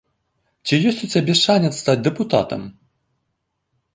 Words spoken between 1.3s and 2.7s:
шанец стаць дэпутатам?